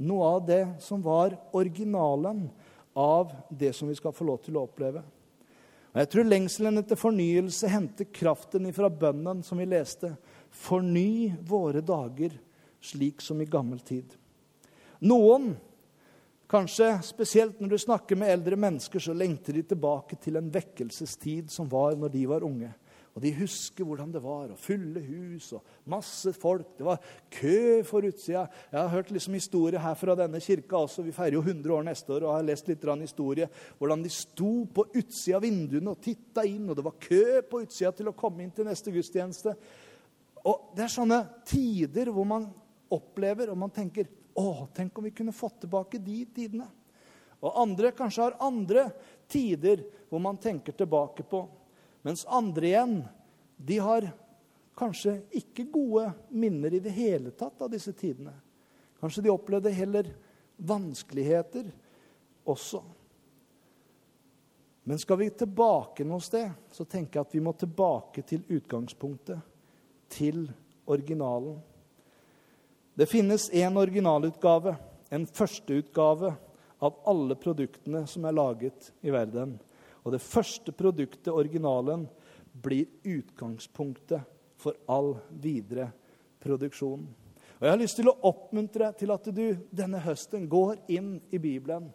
[0.01, 2.47] Noe av det som var originalen
[2.97, 5.03] av det som vi skal få lov til å oppleve.
[5.91, 10.13] Og Jeg tror lengselen etter fornyelse henter kraften ifra bønnen som vi leste.
[10.51, 12.37] Forny våre dager
[12.81, 14.15] slik som i gammel tid.
[15.03, 15.51] Noen,
[16.51, 21.51] kanskje spesielt når du snakker med eldre mennesker, så lengter de tilbake til en vekkelsestid
[21.51, 22.71] som var når de var unge.
[23.11, 24.53] Og de husker hvordan det var.
[24.53, 26.77] og Fulle hus og masse folk.
[26.77, 27.01] Det var
[27.33, 28.45] kø for utsida.
[28.71, 31.03] Jeg har hørt liksom historie her fra denne kirka også.
[31.03, 33.49] Vi feirer jo 100 år neste år og har lest litt historie.
[33.77, 37.63] Hvordan de sto på utsida av vinduene og titta inn, og det var kø på
[37.65, 39.55] utsida til å komme inn til neste gudstjeneste.
[40.45, 42.47] Og Det er sånne tider hvor man
[42.91, 46.67] opplever og man tenker å, tenk om vi kunne fått tilbake de tidene.
[47.41, 48.85] Og andre kanskje har andre
[49.27, 51.43] tider hvor man tenker tilbake på.
[52.01, 52.95] Mens andre igjen,
[53.57, 54.07] de har
[54.77, 58.33] kanskje ikke gode minner i det hele tatt av disse tidene.
[59.01, 60.09] Kanskje de opplevde heller
[60.57, 61.69] vanskeligheter
[62.49, 62.81] også.
[64.83, 69.37] Men skal vi tilbake noe sted, så tenker jeg at vi må tilbake til utgangspunktet.
[70.11, 70.49] Til
[70.91, 71.61] originalen.
[72.97, 74.73] Det finnes én originalutgave,
[75.09, 76.33] en førsteutgave
[76.83, 79.53] av alle produktene som er laget i verden.
[80.03, 82.07] Og det første produktet, originalen,
[82.51, 84.21] blir utgangspunktet
[84.59, 85.91] for all videre
[86.41, 87.05] produksjon.
[87.61, 91.37] Og Jeg har lyst til å oppmuntre til at du denne høsten går inn i
[91.37, 91.91] Bibelen.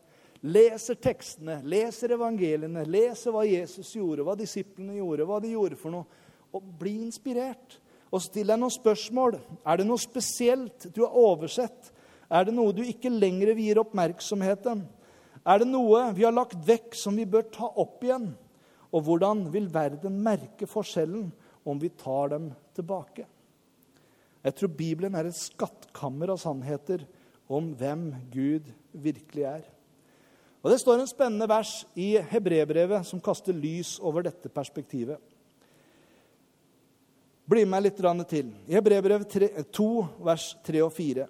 [0.46, 5.94] Leser tekstene, leser evangeliene, leser hva Jesus gjorde, hva disiplene gjorde, hva de gjorde for
[5.94, 6.22] noe.
[6.54, 7.80] Og bli inspirert.
[8.14, 9.40] Og still deg noen spørsmål.
[9.66, 11.90] Er det noe spesielt du har oversett?
[12.30, 14.84] Er det noe du ikke lenger vier oppmerksomheten?
[15.46, 18.32] Er det noe vi har lagt vekk som vi bør ta opp igjen?
[18.90, 21.28] Og hvordan vil verden merke forskjellen
[21.66, 23.26] om vi tar dem tilbake?
[24.46, 27.06] Jeg tror Bibelen er et skattkammer av sannheter
[27.50, 29.64] om hvem Gud virkelig er.
[30.66, 35.20] Og Det står en spennende vers i Hebrebrevet som kaster lys over dette perspektivet.
[37.46, 38.50] Bli med litt til.
[38.66, 41.26] I Hebrebrevet 2, vers 3 og 4.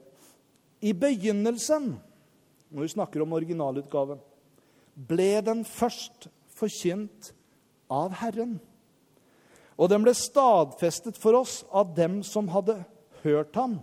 [0.80, 1.98] I begynnelsen,
[2.76, 4.18] når vi snakker om originalutgaven,
[5.08, 7.30] ble den først forkynt
[7.88, 8.58] av Herren.
[9.80, 12.82] Og den ble stadfestet for oss av dem som hadde
[13.22, 13.78] hørt ham.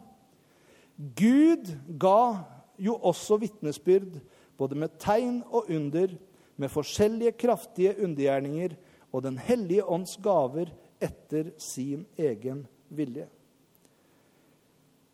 [1.18, 2.46] Gud ga
[2.78, 4.20] jo også vitnesbyrd,
[4.62, 6.14] både med tegn og under,
[6.62, 8.76] med forskjellige kraftige undergjerninger
[9.14, 10.70] og Den hellige ånds gaver
[11.02, 13.26] etter sin egen vilje.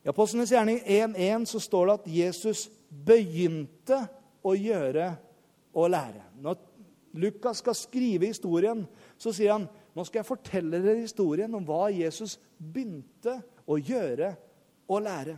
[0.03, 4.01] I Apostlenes gjerning 1.1 så står det at Jesus begynte
[4.45, 5.11] å gjøre
[5.77, 6.23] og lære.
[6.41, 6.57] Når
[7.19, 8.83] Lukas skal skrive historien,
[9.17, 14.33] så sier han nå skal jeg fortelle dere historien om hva Jesus begynte å gjøre
[14.89, 15.35] og lære.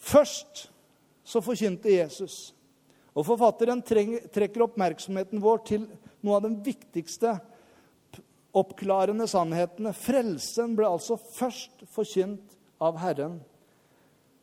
[0.00, 0.68] Først
[1.26, 2.54] så forkynte Jesus.
[3.14, 5.86] Og Forfatteren trekker oppmerksomheten vår til
[6.24, 7.34] noe av den viktigste
[8.56, 9.92] oppklarende sannhetene.
[9.94, 13.38] Frelsen ble altså først forkynt av Herren.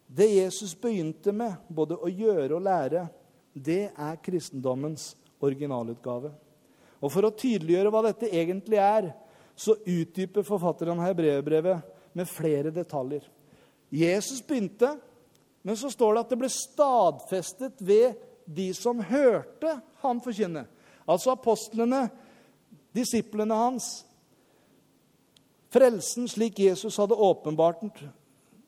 [0.08, 3.08] Det Jesus begynte med, både å gjøre og lære,
[3.54, 5.12] det er kristendommens
[5.44, 6.32] originalutgave.
[7.02, 9.12] Og For å tydeliggjøre hva dette egentlig er,
[9.58, 13.26] så utdyper forfatteren av Hebreerbrevet med flere detaljer.
[13.90, 14.96] Jesus begynte,
[15.66, 20.64] men så står det at det ble stadfestet ved de som hørte han forkynne.
[21.08, 22.06] Altså apostlene,
[22.96, 23.90] disiplene hans.
[25.74, 27.84] Frelsen slik Jesus hadde åpenbart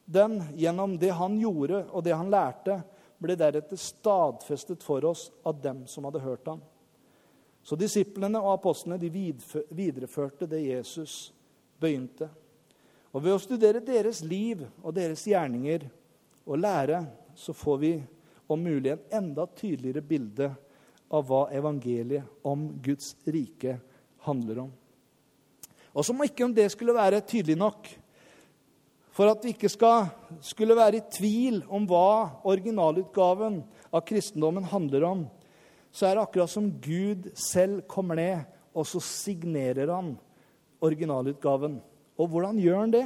[0.10, 2.80] den gjennom det han gjorde og det han lærte,
[3.20, 6.62] ble deretter stadfestet for oss av dem som hadde hørt ham.
[7.62, 11.30] Så disiplene og apostlene de videreførte det Jesus
[11.78, 12.30] begynte.
[13.14, 15.86] Og Ved å studere deres liv og deres gjerninger
[16.48, 17.04] og lære,
[17.36, 17.94] så får vi
[18.50, 20.50] om mulig en enda tydeligere bilde
[21.14, 23.78] av hva evangeliet om Guds rike
[24.26, 24.72] handler om.
[25.94, 27.90] Og som ikke om det skulle være tydelig nok,
[29.20, 30.06] for at vi ikke skal,
[30.40, 33.58] skulle være i tvil om hva originalutgaven
[33.92, 35.26] av kristendommen handler om,
[35.92, 40.14] så er det akkurat som Gud selv kommer ned, og så signerer han
[40.80, 41.82] originalutgaven.
[42.16, 43.04] Og hvordan gjør han det?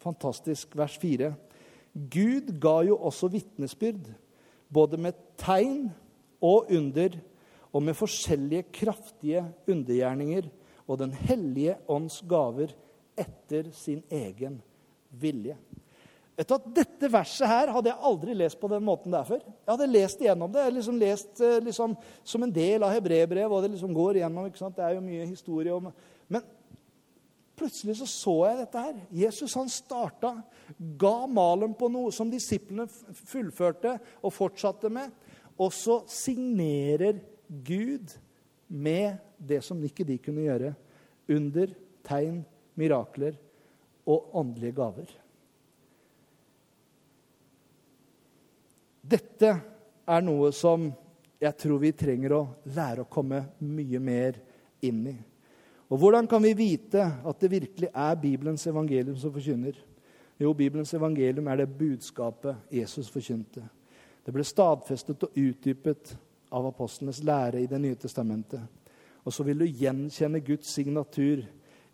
[0.00, 0.72] Fantastisk.
[0.80, 1.28] Vers 4.
[2.08, 4.08] Gud ga jo også vitnesbyrd,
[4.72, 5.90] både med tegn
[6.40, 7.20] og under,
[7.68, 10.48] og med forskjellige kraftige undergjerninger
[10.88, 12.72] og Den hellige ånds gaver
[13.20, 14.62] etter sin egen
[15.10, 15.56] vilje.
[16.40, 19.42] Vet at Dette verset her hadde jeg aldri lest på den måten der før.
[19.44, 23.52] Jeg hadde lest igjennom det, Jeg liksom lest eh, liksom, som en del av hebreerbrevet.
[23.52, 24.78] og Det liksom går igjennom, ikke sant?
[24.78, 25.90] Det er jo mye historie om
[26.30, 26.46] Men
[27.60, 29.02] plutselig så så jeg dette her.
[29.12, 30.30] Jesus han starta,
[30.78, 35.12] ga malen på noe som disiplene fullførte og fortsatte med.
[35.60, 37.20] Og så signerer
[37.50, 38.16] Gud
[38.66, 40.72] med det som ikke de kunne gjøre.
[41.28, 42.40] Under, tegn,
[42.80, 43.36] mirakler
[44.10, 45.10] og åndelige gaver.
[49.00, 49.52] Dette
[50.10, 50.90] er noe som
[51.40, 52.42] jeg tror vi trenger å
[52.74, 54.36] lære å komme mye mer
[54.84, 55.16] inn i.
[55.90, 59.78] Og Hvordan kan vi vite at det virkelig er Bibelens evangelium som forkynner?
[60.38, 63.64] Jo, Bibelens evangelium er det budskapet Jesus forkynte.
[64.24, 66.14] Det ble stadfestet og utdypet
[66.54, 68.60] av apostlenes lære i Det nye testamentet.
[69.24, 71.42] Og så vil du gjenkjenne Guds signatur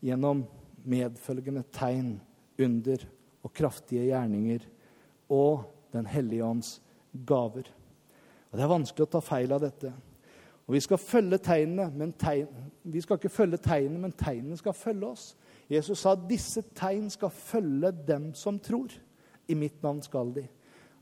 [0.02, 0.44] gjennom
[0.86, 2.16] medfølgende tegn,
[2.62, 3.02] under
[3.44, 4.64] og kraftige gjerninger
[5.28, 6.82] og Den hellige ånds
[7.26, 7.62] gaver.
[8.50, 9.92] Og Det er vanskelig å ta feil av dette.
[10.66, 12.46] Og Vi skal følge tegnene, men tegn,
[12.84, 15.36] vi skal ikke følge tegnene, men tegnene skal følge oss.
[15.70, 18.90] Jesus sa at disse tegn skal følge dem som tror.
[19.48, 20.46] I mitt navn skal de.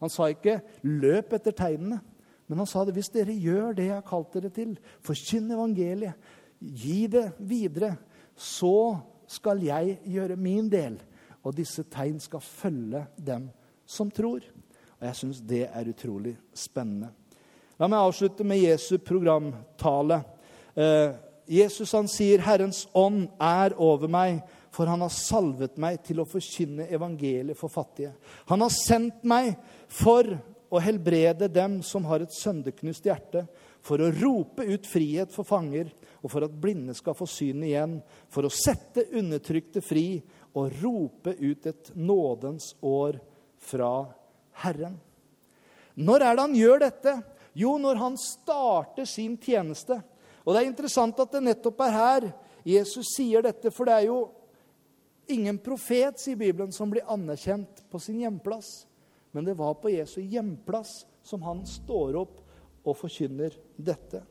[0.01, 2.01] Han sa ikke 'løp etter tegnene',
[2.49, 6.15] men han sa det hvis dere gjør det jeg har kalt dere til, forkynn evangeliet,
[6.61, 7.97] gi det videre,
[8.37, 10.99] så skal jeg gjøre min del.
[11.45, 13.51] Og disse tegn skal følge dem
[13.87, 14.45] som tror.
[15.01, 17.11] Og jeg syns det er utrolig spennende.
[17.79, 20.21] La meg avslutte med Jesu programtale.
[20.75, 21.15] Eh,
[21.51, 26.29] Jesus han sier, 'Herrens ånd er over meg, for han har salvet meg til å
[26.29, 28.15] forkynne evangeliet for fattige.'
[28.47, 29.57] 'Han har sendt meg
[29.89, 30.25] for
[30.71, 33.47] å helbrede dem som har et sønderknust hjerte,'
[33.85, 35.93] 'for å rope ut frihet for fanger,
[36.25, 40.23] og for at blinde skal få syn igjen,' 'for å sette undertrykte fri
[40.57, 43.21] og rope ut et nådens år
[43.59, 44.09] fra
[44.65, 45.01] Herren.
[45.97, 47.23] Når er det han gjør dette?
[47.55, 50.01] Jo, når han starter sin tjeneste.
[50.45, 52.33] Og det er interessant at det nettopp er her
[52.65, 54.19] Jesus sier dette, for det er jo
[55.29, 58.87] ingen profet, sier Bibelen, som blir anerkjent på sin hjemplass.
[59.33, 62.41] Men det var på Jesu hjemplass som han står opp
[62.85, 64.23] og forkynner dette.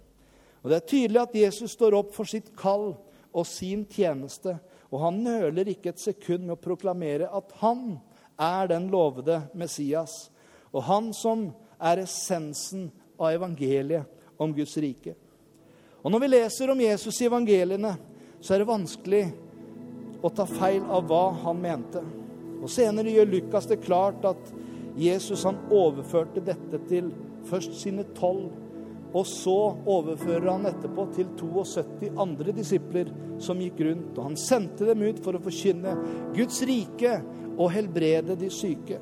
[0.63, 2.93] Og Det er tydelig at Jesus står opp for sitt kall
[3.33, 4.55] og sin tjeneste.
[4.93, 7.97] Og han nøler ikke et sekund med å proklamere at han
[8.39, 10.29] er den lovede Messias.
[10.71, 11.49] Og han som
[11.81, 12.87] er essensen
[13.19, 15.15] av evangeliet om Guds rike.
[16.03, 17.95] Og Når vi leser om Jesus i evangeliene,
[18.43, 19.23] så er det vanskelig
[20.23, 22.01] å ta feil av hva han mente.
[22.63, 24.51] Og Senere gjør Lukas det klart at
[24.99, 27.09] Jesus han overførte dette til
[27.49, 28.51] først sine tolv,
[29.13, 34.15] og så overfører han etterpå til 72 andre disipler som gikk rundt.
[34.17, 35.93] Og han sendte dem ut for å forkynne
[36.33, 37.19] Guds rike
[37.53, 38.97] og helbrede de syke.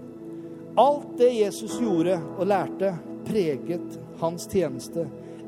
[0.80, 2.92] Alt det Jesus gjorde og lærte,
[3.28, 5.06] preget hans tjeneste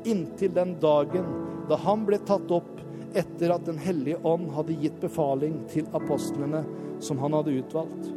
[0.08, 1.26] inntil den dagen
[1.68, 2.80] da han ble tatt opp
[3.14, 6.64] etter at Den hellige ånd hadde gitt befaling til apostlene
[7.04, 8.08] som han hadde utvalgt.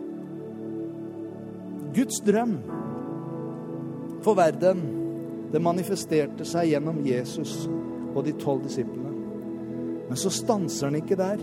[1.97, 2.57] Guds drøm
[4.26, 4.82] for verden,
[5.51, 7.65] det manifesterte seg gjennom Jesus
[8.13, 9.13] og de tolv disiplene.
[10.07, 11.41] Men så stanser han ikke der.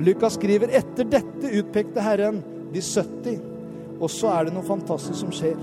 [0.00, 2.40] Lukas skriver etter dette utpekte Herren
[2.72, 3.40] de 70,
[4.00, 5.58] og så er det noe fantastisk som skjer.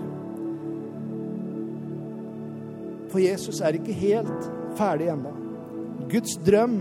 [3.07, 5.31] For Jesus er ikke helt ferdig ennå.
[6.11, 6.79] Guds drøm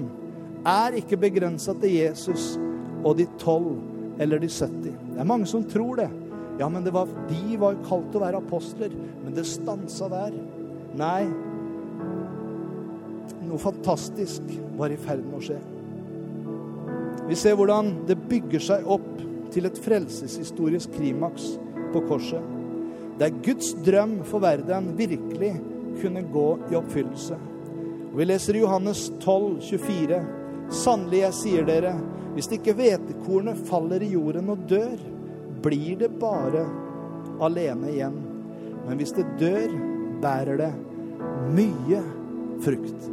[0.67, 2.57] er ikke begrensa til Jesus
[3.07, 3.77] og de tolv
[4.21, 4.91] eller de 70.
[5.15, 6.11] Det er mange som tror det.
[6.59, 8.93] Ja, men var, de var kalt til å være apostler,
[9.25, 10.37] men det stansa der.
[10.97, 11.27] Nei,
[13.47, 15.59] noe fantastisk var i ferd med å skje.
[17.27, 19.09] Vi ser hvordan det bygger seg opp
[19.55, 21.55] til et frelseshistorisk krimaks
[21.95, 22.55] på korset.
[23.21, 25.55] Der Guds drøm for verden virkelig
[26.01, 27.39] kunne gå i oppfyllelse.
[28.11, 30.21] Og Vi leser i Johannes 12, 24.
[30.73, 31.95] Sannelig, jeg sier dere,
[32.37, 34.97] hvis ikke hvetekornet faller i jorden og dør,
[35.67, 36.62] blir det bare
[37.43, 38.19] alene igjen.
[38.87, 39.73] Men hvis det dør,
[40.23, 40.73] bærer det
[41.57, 42.03] mye
[42.62, 43.09] frukt.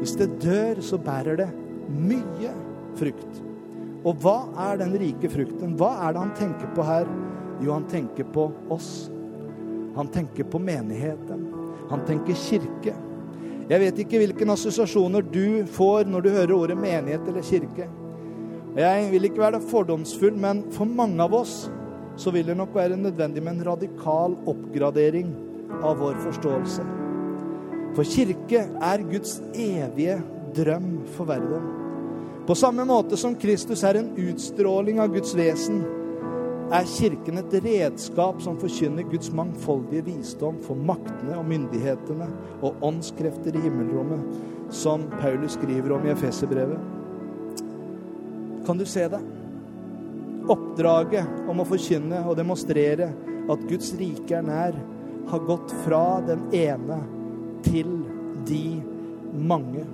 [0.00, 1.48] Hvis det dør, så bærer det
[1.92, 2.52] mye
[2.96, 3.42] frukt.
[4.06, 5.74] Og hva er den rike frukten?
[5.78, 7.08] Hva er det han tenker på her?
[7.60, 9.08] Jo, han tenker på oss.
[9.96, 11.46] Han tenker på menigheten.
[11.90, 12.94] Han tenker kirke.
[13.66, 17.88] Jeg vet ikke hvilke assosiasjoner du får når du hører ordet menighet eller kirke.
[18.76, 21.70] Jeg vil ikke være fordomsfull, men for mange av oss
[22.20, 25.30] så vil det nok være nødvendig med en radikal oppgradering
[25.80, 26.84] av vår forståelse.
[27.96, 30.18] For kirke er Guds evige
[30.56, 31.70] drøm for verden.
[32.46, 35.80] På samme måte som Kristus er en utstråling av Guds vesen,
[36.66, 42.28] er Kirken et redskap som forkynner Guds mangfoldige visdom for maktene og myndighetene
[42.60, 44.20] og åndskrefter i himmelrommet,
[44.74, 46.95] som Paulus skriver om i Efeserbrevet.
[48.66, 49.20] Kan du se det?
[50.48, 53.12] Oppdraget om å forkynne og demonstrere
[53.46, 54.78] at Guds rike er nær,
[55.26, 56.98] har gått fra den ene
[57.66, 57.92] til
[58.46, 58.80] de
[59.38, 59.84] mange.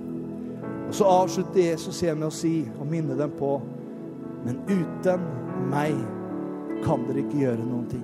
[0.87, 3.55] Og Så avslutter Jesus igjen med å si og minne dem på
[4.43, 5.21] Men uten
[5.71, 5.93] meg
[6.83, 8.03] kan dere ikke gjøre noen ting.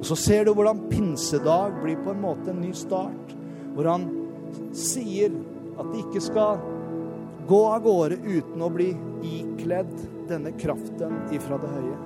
[0.00, 3.36] Og Så ser du hvordan pinsedag blir på en måte en ny start.
[3.76, 4.08] Hvor han
[4.74, 5.36] sier
[5.76, 6.58] at de ikke skal
[7.48, 8.90] gå av gårde uten å bli
[9.26, 9.92] ikledd
[10.28, 11.96] denne kraften ifra det høye.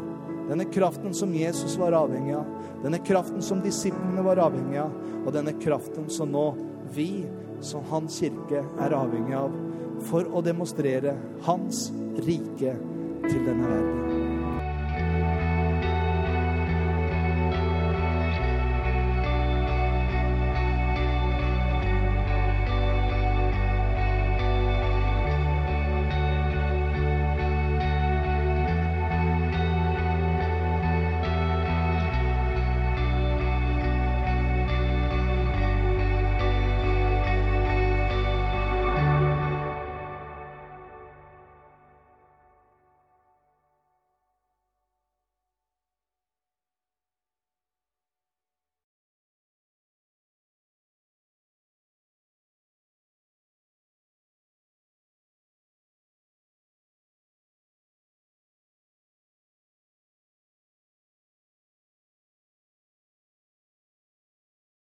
[0.51, 2.49] Denne kraften som Jesus var avhengig av,
[2.83, 6.47] denne kraften som disiplene var avhengig av, og denne kraften som nå
[6.95, 7.25] vi,
[7.63, 9.55] som Hans kirke, er avhengig av
[10.11, 11.15] for å demonstrere
[11.47, 11.89] Hans
[12.27, 12.75] rike
[13.29, 14.10] til denne verden.